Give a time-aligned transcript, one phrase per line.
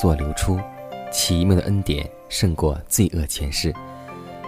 [0.00, 0.58] 从宝座流出，
[1.12, 3.70] 奇妙的恩典胜过罪恶权势。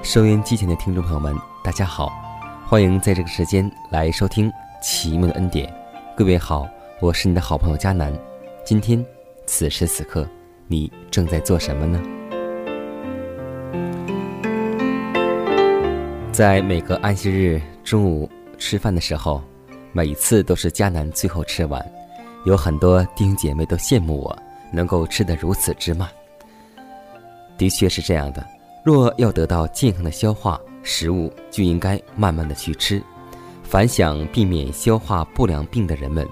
[0.03, 2.11] 收音机前的听众朋友们，大家好，
[2.67, 4.51] 欢迎在这个时间来收听
[4.83, 5.71] 奇妙的恩典。
[6.17, 6.67] 各位好，
[7.01, 8.11] 我是你的好朋友佳南。
[8.65, 9.05] 今天
[9.47, 10.27] 此时此刻，
[10.69, 12.01] 你正在做什么呢？
[16.33, 19.43] 在每个安息日中午吃饭的时候，
[19.93, 21.85] 每次都是佳南最后吃完。
[22.47, 24.37] 有很多弟兄姐妹都羡慕我
[24.73, 26.09] 能够吃得如此之慢。
[27.59, 28.45] 的确是这样的，
[28.85, 33.01] 若要得到健康的消化，食物就应该慢慢的去吃。
[33.63, 36.27] 凡想避免消化不良病的人们，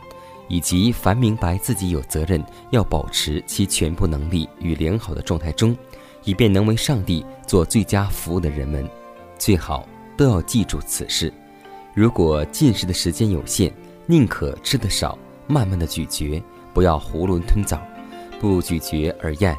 [0.48, 5.76] 以及凡明白自己有责任要保持其全部能力与良好的状态中，
[6.24, 8.88] 以便能为上帝做最佳服务的人们，
[9.38, 11.32] 最好都要记住此事。
[11.94, 13.72] 如果进食的时间有限，
[14.06, 15.16] 宁可吃得少。
[15.46, 16.40] 慢慢的咀嚼，
[16.72, 17.80] 不要囫囵吞枣，
[18.40, 19.56] 不咀嚼而咽。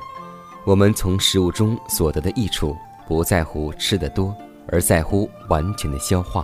[0.66, 2.75] 我们从食物中所得的益处，
[3.08, 4.36] 不在乎吃得多，
[4.68, 6.44] 而在乎完全的消化；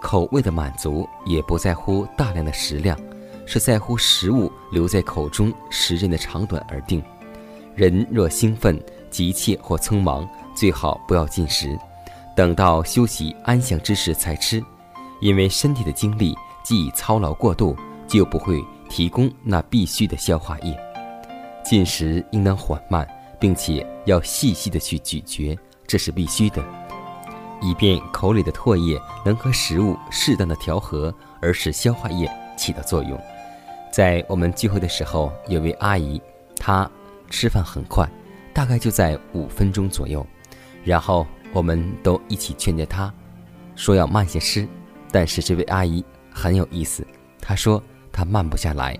[0.00, 2.96] 口味的满足，也不在乎大量的食量，
[3.46, 7.02] 是在乎食物留在口中时间的长短而定。
[7.74, 8.80] 人若兴奋、
[9.10, 11.76] 急切或匆忙，最好不要进食，
[12.36, 14.62] 等到休息安详之时才吃，
[15.20, 17.74] 因为身体的精力既操劳过度。
[18.10, 20.89] 就不会提供那必须的消化液。
[21.70, 23.06] 进食应当缓慢，
[23.38, 26.60] 并且要细细的去咀嚼，这是必须的，
[27.62, 33.16] 以便口里的唾液能和食物适当的调和，而使消化液起到作用。
[33.92, 36.20] 在我们聚会的时候，有位阿姨，
[36.56, 36.90] 她
[37.30, 38.04] 吃饭很快，
[38.52, 40.26] 大概就在五分钟左右。
[40.82, 43.14] 然后我们都一起劝诫她，
[43.76, 44.66] 说要慢些吃。
[45.12, 47.06] 但是这位阿姨很有意思，
[47.40, 47.80] 她说。
[48.10, 48.98] 她慢不下来，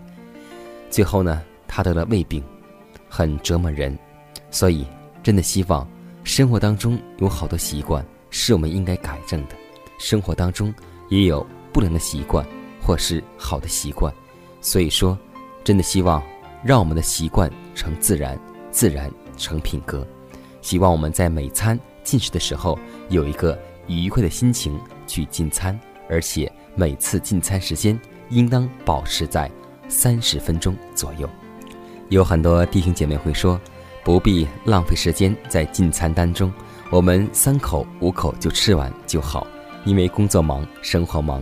[0.88, 2.40] 最后呢，她得了胃病，
[3.10, 3.98] 很折磨人，
[4.50, 4.86] 所以
[5.22, 5.86] 真的希望
[6.24, 9.56] 生活当中有好多习惯是我们应该改正的，
[9.98, 10.72] 生活当中
[11.08, 12.46] 也有不良的习惯
[12.80, 14.14] 或是好的习惯，
[14.60, 15.18] 所以说，
[15.64, 16.22] 真的希望
[16.64, 18.38] 让我们的习惯成自然，
[18.70, 20.06] 自然成品格，
[20.62, 22.78] 希望我们在每餐进食的时候
[23.08, 25.78] 有一个愉快的心情去进餐，
[26.08, 28.00] 而且每次进餐时间。
[28.30, 29.50] 应当保持在
[29.88, 31.28] 三十分钟左右。
[32.10, 33.58] 有很多弟兄姐妹会说，
[34.04, 36.52] 不必浪费时间在进餐单中，
[36.90, 39.46] 我们三口五口就吃完就好，
[39.84, 41.40] 因为工作忙，生活忙。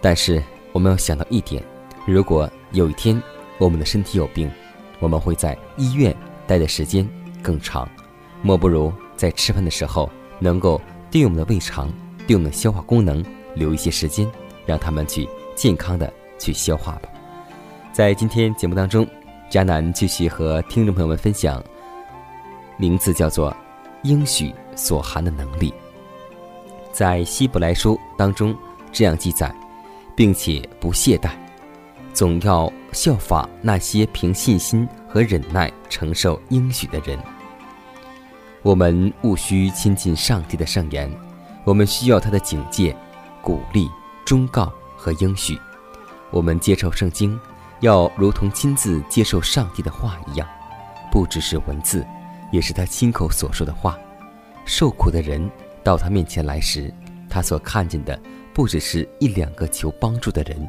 [0.00, 0.42] 但是
[0.72, 1.62] 我们要想到一点，
[2.06, 3.22] 如果有一天
[3.58, 4.50] 我们的身体有病，
[4.98, 7.06] 我们会在医院待的时间
[7.42, 7.86] 更长，
[8.40, 10.80] 莫不如在吃饭的时候能够
[11.10, 11.92] 对我们的胃肠、
[12.26, 13.22] 对我们的消化功能
[13.54, 14.26] 留一些时间，
[14.64, 15.28] 让他们去。
[15.54, 17.08] 健康的去消化吧。
[17.90, 19.08] 在今天节目当中，
[19.50, 21.62] 迦南继续和听众朋友们分享，
[22.76, 23.54] 名字叫做
[24.02, 25.72] “应许所含的能力”。
[26.92, 28.56] 在希伯来书当中
[28.92, 29.54] 这样记载，
[30.14, 31.30] 并且不懈怠，
[32.12, 37.18] 总要效法那些凭信心和忍耐承受应许的人。
[38.62, 41.10] 我们务须亲近上帝的圣言，
[41.64, 42.96] 我们需要他的警戒、
[43.42, 43.88] 鼓励、
[44.24, 44.72] 忠告。
[44.98, 45.56] 和应许，
[46.30, 47.38] 我们接受圣经，
[47.80, 50.48] 要如同亲自接受上帝的话一样，
[51.10, 52.06] 不只是文字，
[52.50, 53.98] 也是他亲口所说的话。
[54.64, 55.50] 受苦的人
[55.84, 56.92] 到他面前来时，
[57.28, 58.18] 他所看见的
[58.54, 60.68] 不只是一两个求帮助的人，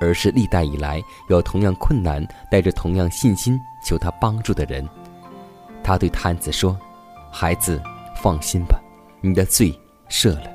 [0.00, 4.88] 而是历代以来有同样困难、带着同样信心求他帮助的人。
[5.82, 6.78] 他对探子说
[7.30, 7.82] ：“孩子，
[8.16, 8.80] 放心吧，
[9.20, 9.78] 你的罪
[10.08, 10.50] 赦了。”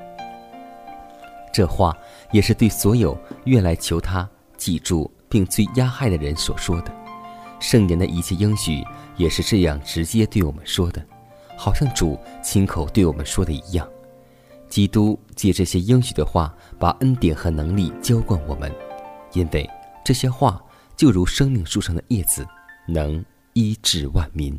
[1.52, 1.96] 这话
[2.32, 6.94] 也是对所有愿来求他记住并最压害的人所说的。
[7.60, 8.82] 圣言的一切应许
[9.16, 11.02] 也是这样直接对我们说的，
[11.56, 13.88] 好像主亲口对我们说的一样。
[14.68, 18.72] 基督借这些应许的话，把恩典和能力浇灌我们，
[19.32, 19.68] 因为
[20.04, 20.62] 这些话
[20.96, 22.46] 就如生命树上的叶子，
[22.86, 24.58] 能医治万民。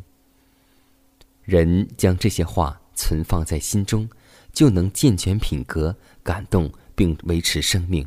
[1.44, 4.08] 人将这些话存放在心中，
[4.52, 8.06] 就能健全品格，感动并维持生命。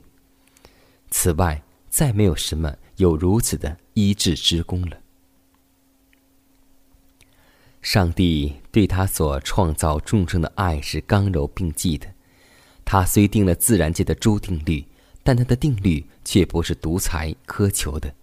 [1.09, 1.61] 此外，
[1.95, 4.97] 再没有什么有如此的医治之功了。
[7.81, 12.05] 上帝对他所创造众生的爱是刚柔并济的。
[12.83, 14.85] 他虽定了自然界的诸定律，
[15.23, 18.13] 但他的定律却不是独裁苛求的。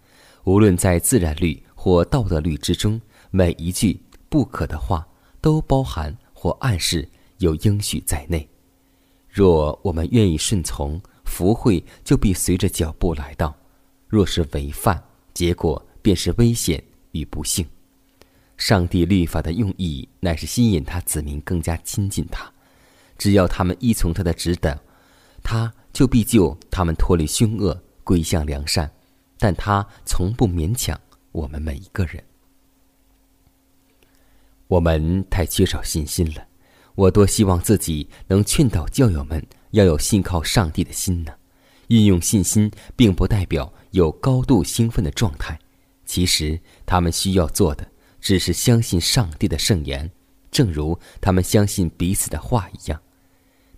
[0.43, 3.99] 无论在自然律或道德律之中，每一句
[4.29, 5.07] 不可的话
[5.41, 7.09] 都包含或暗示
[7.39, 8.47] 有应许在内。
[9.27, 13.51] 若我们愿意顺从，福慧就必随着脚步来到；
[14.13, 16.83] 若是违犯，结果便是危险
[17.13, 17.65] 与不幸。
[18.57, 22.47] 上帝律法的用意，乃是吸引他子民更加亲近他。
[23.17, 24.77] 只要他们依从他的指导，
[25.41, 28.87] 他就必救他们脱离凶恶，归向良善。
[29.39, 30.95] 但他从不勉强
[31.31, 32.23] 我们每一个人。
[34.67, 36.45] 我们太缺少信心了。
[36.93, 41.33] 我多希望自己能劝导教友们要有信靠上帝的心呢。
[41.87, 45.57] 运用信心，并不代表有高度兴奋的状态。
[46.05, 47.87] 其实，他们需要做的。
[48.19, 50.09] 只是相信上帝的圣言，
[50.49, 52.97] 正如他们相信彼此的话一样。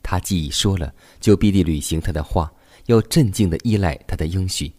[0.03, 2.53] 他既已说了，就必定履行他的话，
[2.85, 4.71] 要镇静的依赖他的应许，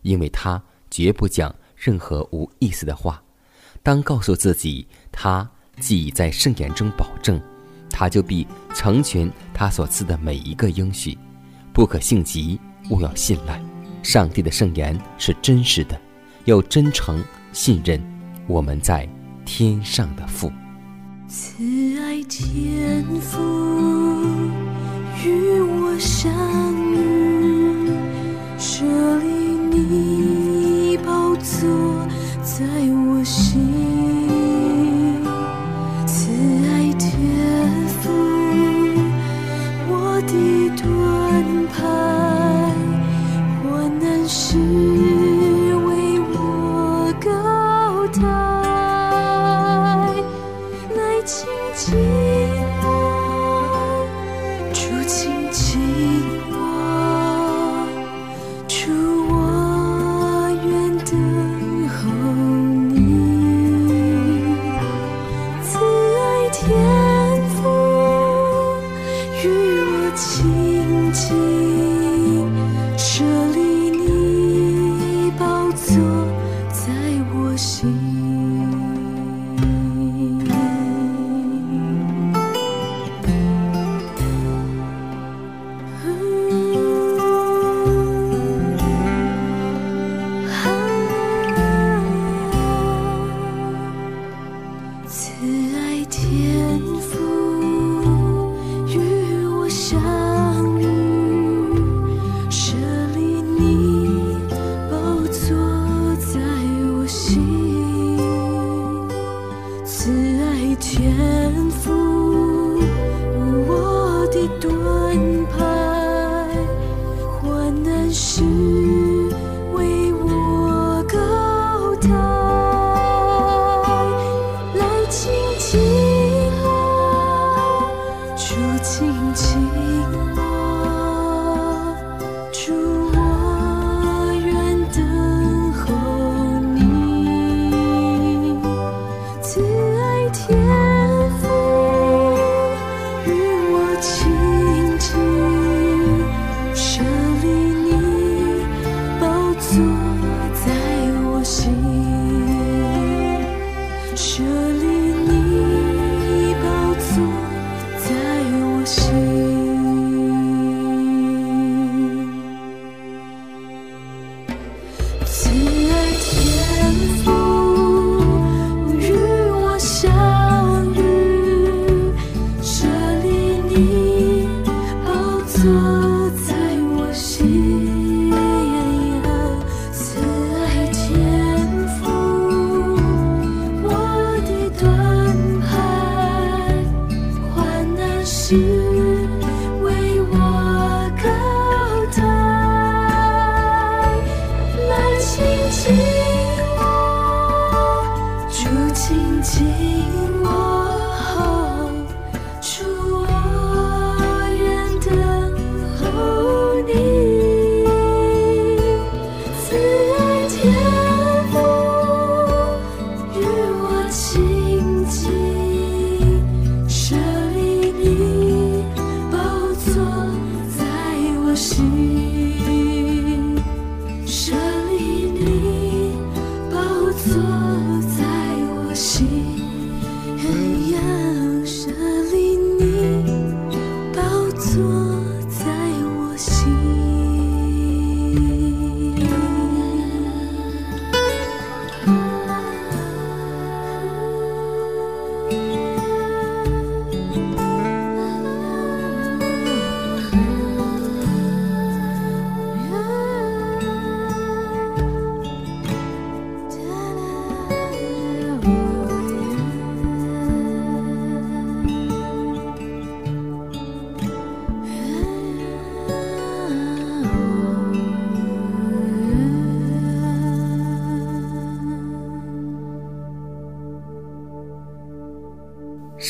[0.00, 3.22] 因为他绝不讲任何无意思的话。
[3.82, 5.46] 当告诉自己，他
[5.78, 7.38] 既已在圣言中保证，
[7.90, 11.18] 他就必成全他所赐的每一个应许。
[11.74, 12.58] 不可性急，
[12.88, 13.69] 勿要信赖。
[14.02, 15.98] 上帝的圣言是真实的，
[16.44, 18.00] 要真诚信任。
[18.46, 19.08] 我们在
[19.44, 20.50] 天上的父，
[21.28, 21.62] 慈
[22.00, 23.38] 爱天父
[25.24, 26.32] 与我相
[26.92, 27.90] 遇，
[28.58, 28.84] 设
[29.18, 29.26] 立
[29.70, 32.08] 你宝座
[32.42, 32.64] 在
[33.06, 34.09] 我心。
[51.90, 52.19] You.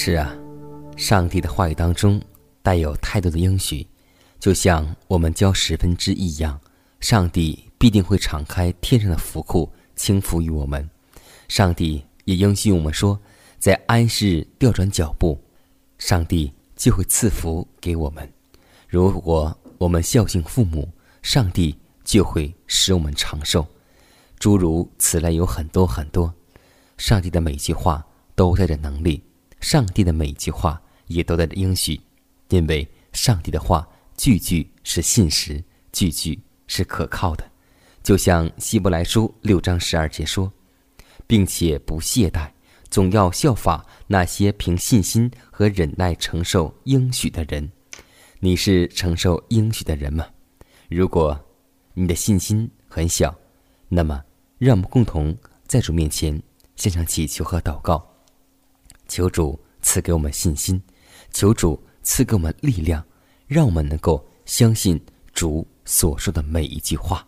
[0.02, 0.34] 是啊，
[0.96, 2.18] 上帝的话语当中
[2.62, 3.86] 带有太多的应许，
[4.38, 6.58] 就像我们交十分之一一样，
[7.00, 10.88] 上帝必定会敞开天上的福库，倾福于我们。
[11.48, 13.20] 上帝也应许我们说，
[13.58, 15.38] 在安息日调转脚步，
[15.98, 18.26] 上帝就会赐福给我们。
[18.88, 20.88] 如果我们孝敬父母，
[21.20, 23.66] 上帝就会使我们长寿。
[24.38, 26.32] 诸如此类有很多很多，
[26.96, 28.02] 上帝的每句话
[28.34, 29.22] 都带着能力。
[29.60, 32.00] 上帝的每一句话也都带着应许，
[32.48, 33.86] 因为上帝的话
[34.16, 35.62] 句句是信实，
[35.92, 37.48] 句句是可靠的。
[38.02, 40.50] 就像希伯来书六章十二节说，
[41.26, 42.50] 并且不懈怠，
[42.88, 47.70] 总要效法那些凭信心和忍耐承受应许的人。
[48.38, 50.26] 你是承受应许的人吗？
[50.88, 51.38] 如果
[51.92, 53.34] 你的信心很小，
[53.88, 54.22] 那么
[54.56, 55.36] 让我们共同
[55.66, 56.42] 在主面前
[56.76, 58.09] 献上祈求和祷告。
[59.10, 60.80] 求主赐给我们信心，
[61.32, 63.04] 求主赐给我们力量，
[63.48, 64.98] 让我们能够相信
[65.34, 67.26] 主所说的每一句话。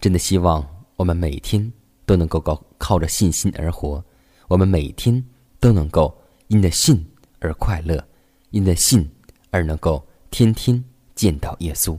[0.00, 1.72] 真的希望我们每天
[2.06, 4.02] 都能够靠靠着信心而活，
[4.46, 5.22] 我们每天
[5.58, 7.04] 都能够因着信
[7.40, 8.02] 而快乐，
[8.50, 9.10] 因着信
[9.50, 10.82] 而能够天天
[11.16, 11.98] 见到耶稣。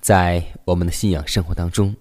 [0.00, 1.94] 在我们的信仰生活当中，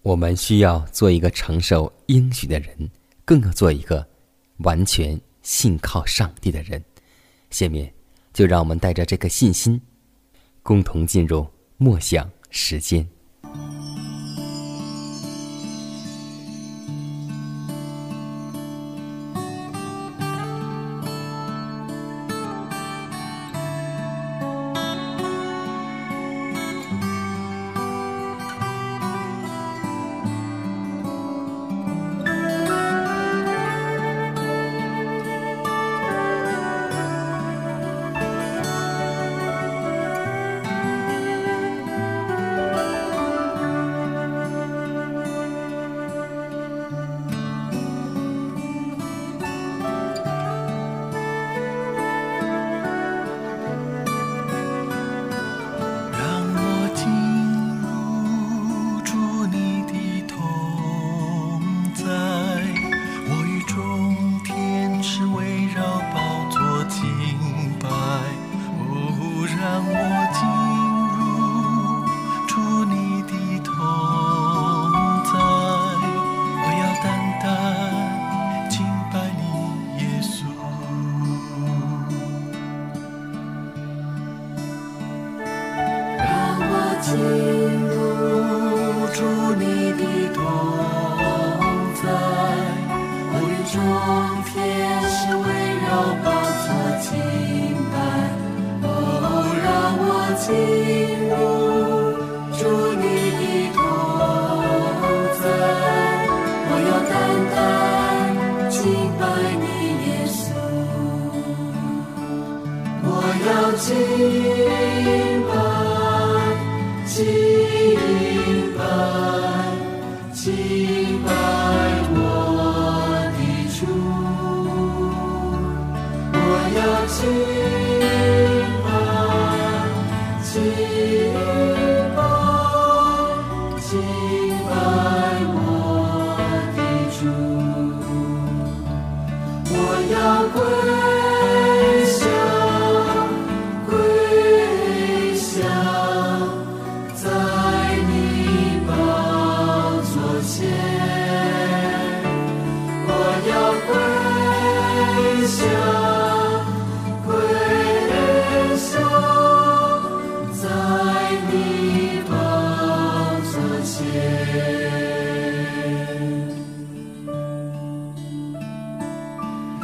[0.00, 2.90] 我们需要做一个承受应许的人，
[3.26, 4.08] 更要做一个。
[4.58, 6.82] 完全信靠上帝的人，
[7.50, 7.92] 下面
[8.32, 9.80] 就让我们带着这个信心，
[10.62, 11.46] 共同进入
[11.76, 13.06] 默想时间。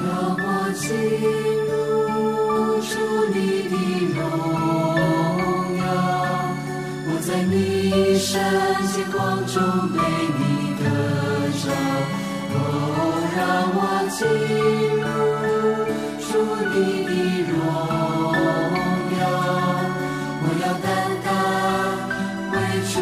[0.04, 0.84] 让我进
[1.64, 1.72] 入
[2.82, 2.92] 主
[3.32, 3.36] 你
[3.70, 3.74] 的
[4.14, 4.20] 荣
[5.78, 5.82] 耀，
[7.06, 7.52] 我在你
[8.18, 8.30] 圣
[8.92, 9.54] 洁光中
[9.92, 9.96] 被
[10.38, 10.40] 你
[10.78, 10.84] 的
[11.62, 11.64] 照。
[12.52, 12.56] 哦，
[13.34, 13.38] 让
[13.74, 13.78] 我
[14.12, 14.18] 进
[15.00, 15.06] 入
[16.20, 16.28] 主
[16.70, 16.74] 你
[17.06, 17.10] 的
[17.50, 17.52] 荣
[19.18, 19.22] 耀，
[20.42, 20.86] 我要单
[21.24, 21.26] 单
[22.52, 22.54] 为
[22.92, 22.94] 主。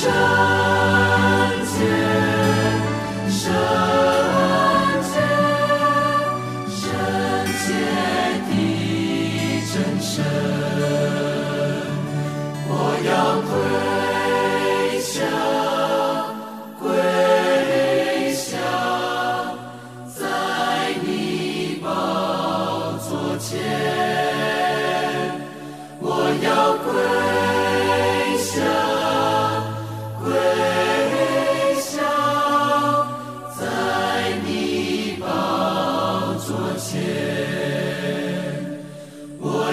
[0.00, 0.29] show.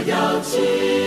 [0.07, 1.06] 有情。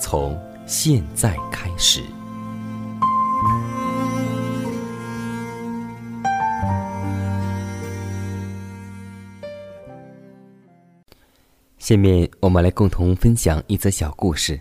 [0.00, 0.36] 从。
[0.66, 2.00] 现在开始。
[11.78, 14.60] 下面我们来共同分享一则小故事，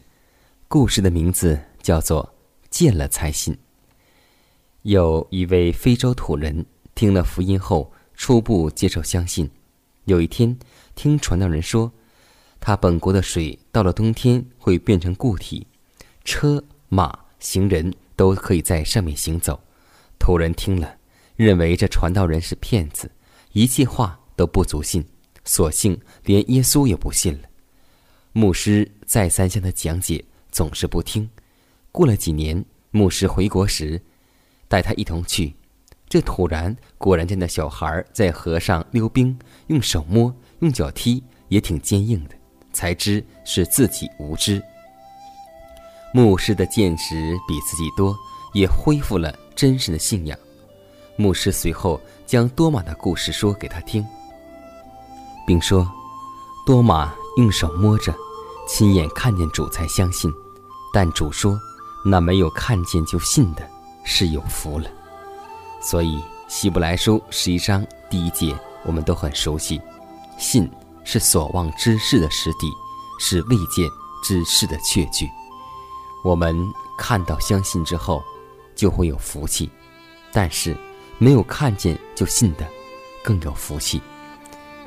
[0.68, 2.24] 故事的名字叫做
[2.72, 3.54] 《见了才信》。
[4.82, 9.48] 有一位非洲土人听了福音后，初步接受相信。
[10.06, 10.58] 有一天，
[10.96, 11.92] 听传道人说，
[12.70, 15.66] 他本国的水到了冬天会变成固体，
[16.24, 19.60] 车马行人都可以在上面行走。
[20.20, 20.96] 头人听了，
[21.36, 23.10] 认为这传道人是骗子，
[23.54, 25.04] 一切话都不足信，
[25.44, 27.50] 索性连耶稣也不信了。
[28.34, 31.28] 牧师再三向他讲解，总是不听。
[31.92, 34.00] 过了几年，牧师回国时，
[34.68, 35.56] 带他一同去。
[36.08, 42.36] 这突然果然见那小孩在河上溜冰，用手摸，用脚踢，也挺坚硬的，
[42.80, 44.64] 才知是自己无知。
[46.14, 48.16] 牧师的见识比自己多，
[48.54, 50.40] 也恢复了真实的信仰。
[51.18, 54.08] 牧师随后将多玛的故事说给他听，
[55.46, 55.86] 并说：
[56.66, 58.16] 多玛用手摸着，
[58.66, 60.32] 亲眼看见主才相信，
[60.94, 61.60] 但主说，
[62.06, 63.70] 那没有看见就信的，
[64.06, 64.90] 是有福了。
[65.82, 66.16] 所以，
[66.48, 69.82] 《希伯来书》十一章第一节，我们都很熟悉。
[70.38, 70.72] 信
[71.04, 72.72] 是所望之事的实底，
[73.20, 73.90] 是未见
[74.24, 75.28] 之事的确据。
[76.24, 76.56] 我们
[76.98, 78.24] 看到、相信之后，
[78.76, 79.70] 就会有福气；
[80.32, 80.76] 但是，
[81.18, 82.68] 没有看见就信的，
[83.24, 84.02] 更有福气。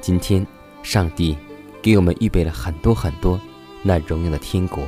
[0.00, 0.46] 今天，
[0.82, 1.36] 上帝
[1.80, 3.40] 给我们预备了很多很多
[3.82, 4.86] 那荣耀的天国，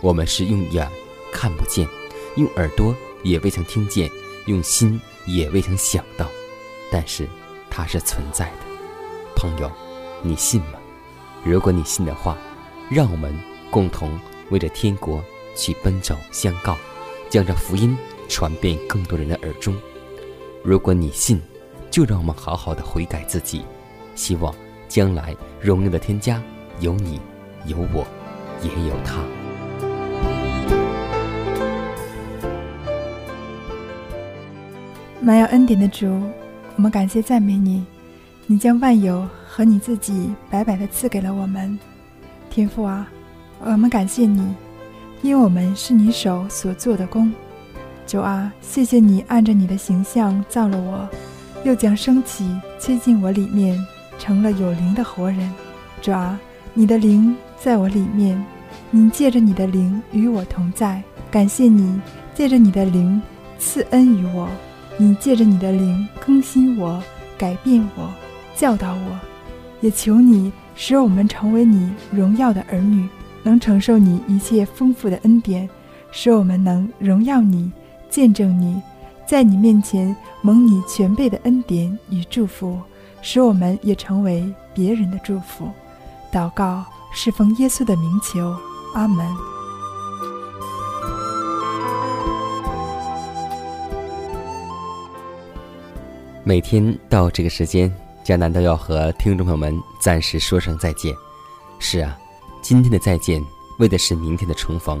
[0.00, 0.90] 我们是用眼
[1.32, 1.88] 看不见，
[2.36, 4.10] 用耳朵也未曾听见，
[4.46, 5.00] 用心。
[5.28, 6.24] 也未曾想到，
[6.88, 7.28] 但是
[7.68, 8.58] 它是存在的。
[9.34, 9.68] 朋友，
[10.26, 10.78] 你信吗？
[11.44, 12.36] 如果你信的话，
[12.90, 13.32] 让我们
[13.70, 14.18] 共同
[14.50, 15.22] 为着天国
[15.54, 16.76] 去奔走相告，
[17.30, 17.96] 将这福音
[18.28, 19.74] 传遍更多人的耳中。
[20.64, 21.40] 如果你信，
[21.90, 23.64] 就让我们好好的悔改自己，
[24.16, 24.52] 希望
[24.88, 26.42] 将来荣耀的天家
[26.80, 27.20] 有你，
[27.66, 28.04] 有我，
[28.62, 29.20] 也有他。
[35.20, 36.20] 满有恩典的主，
[36.76, 37.84] 我们感谢赞美你，
[38.48, 41.76] 你将万有和你自己白白的赐给了我们。
[42.48, 43.08] 天父啊，
[43.60, 44.54] 我们感谢你，
[45.20, 47.32] 因为我们是你手所做的工。
[48.06, 51.08] 主啊，谢谢你按着你的形象造了我，
[51.64, 53.76] 又将升起接进我里面，
[54.16, 55.52] 成了有灵的活人。
[56.00, 56.38] 主啊，
[56.72, 58.40] 你的灵在我里面，
[58.92, 61.02] 你借着你的灵与我同在。
[61.32, 62.00] 感谢你
[62.32, 63.20] 借着你的灵
[63.58, 64.48] 赐恩于我。
[64.98, 67.02] 你借着你的灵更新我、
[67.36, 68.08] 改变我、
[68.56, 69.18] 教导我，
[69.82, 73.06] 也求你使我们成为你荣耀的儿女，
[73.42, 75.68] 能承受你一切丰富的恩典，
[76.10, 77.70] 使我们能荣耀你、
[78.08, 78.80] 见证你，
[79.26, 82.80] 在你面前蒙你全备的恩典与祝福，
[83.20, 85.68] 使我们也成为别人的祝福。
[86.32, 88.56] 祷告侍奉耶稣的名求，
[88.94, 89.26] 阿门。
[96.42, 97.92] 每天到这个时间，
[98.26, 101.14] 江南都要和听众朋友们暂时说声再见。
[101.78, 102.18] 是啊，
[102.60, 103.40] 今天的再见
[103.78, 105.00] 为的是明天的重逢。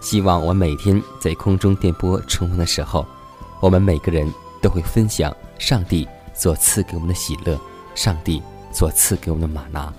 [0.00, 3.04] 希望我每天在空中电波重逢的时候，
[3.58, 7.58] 我们每个人都会分享上帝所赐给我们的喜乐，
[7.96, 9.92] 上帝所赐给我们的马拿。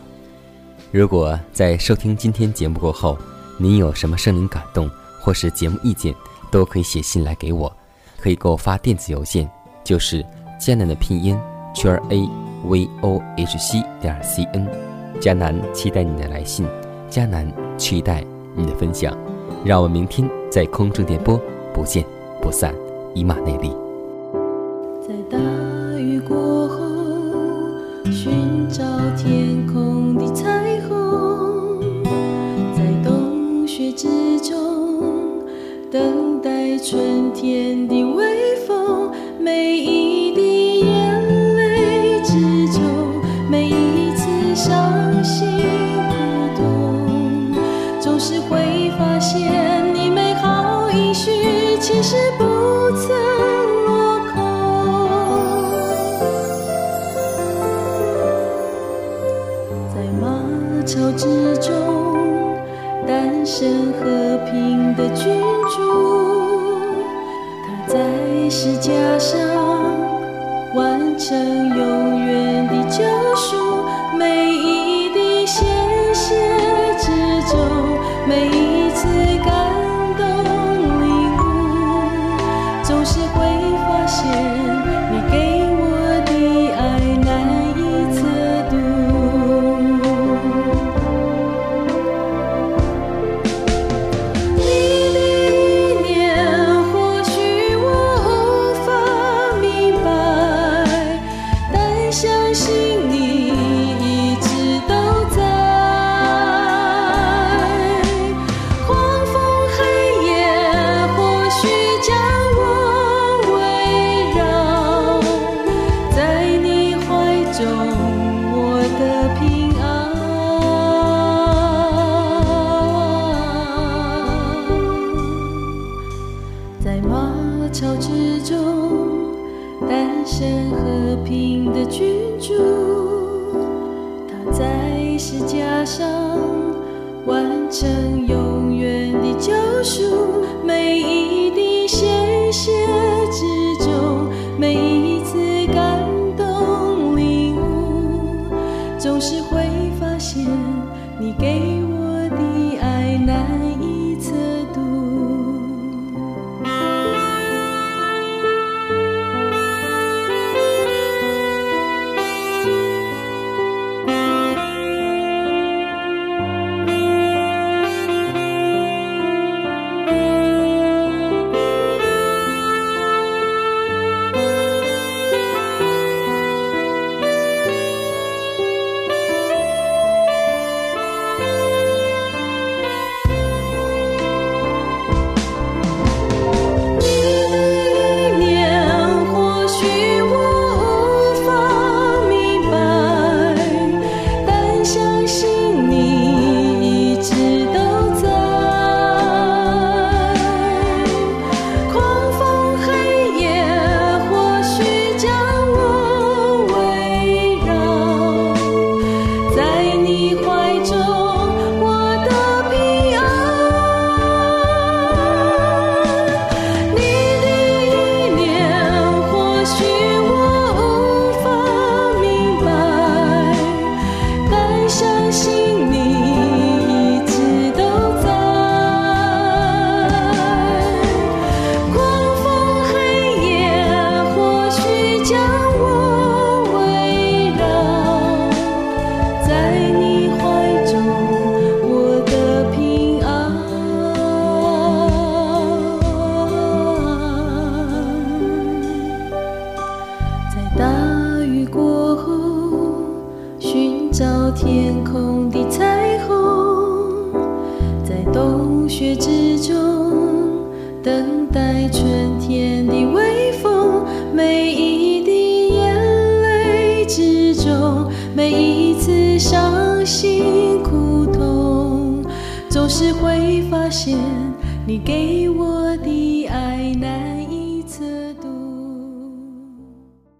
[0.94, 3.18] 如果在收听今天节目过后，
[3.58, 6.16] 您有什么生灵感动或是节目意见，
[6.50, 7.70] 都可以写信来给我，
[8.18, 9.52] 可以给我发电子邮件，
[9.84, 10.26] 就是。
[10.58, 11.36] 迦南的拼音
[11.74, 12.30] 圈 a
[12.64, 14.68] v o h c 点 c n，
[15.20, 16.66] 迦南期待你的来信，
[17.10, 18.24] 迦南期待
[18.56, 19.18] 你的分享，
[19.66, 21.40] 让我们明天在空中电波
[21.74, 22.06] 不见
[22.42, 22.74] 不散，
[23.14, 23.72] 以马内利。
[25.02, 25.38] 在大
[25.98, 26.86] 雨过后，
[28.12, 28.84] 寻找
[29.18, 32.04] 天空的彩虹，
[32.76, 35.44] 在冬雪之中，
[35.90, 40.21] 等待春天的微风，每一。
[64.96, 65.26] 的君
[65.70, 65.78] 主，
[67.66, 68.00] 他在
[68.50, 69.38] 十字架上
[70.74, 71.38] 完成
[71.70, 73.04] 永远的救
[73.36, 73.91] 赎。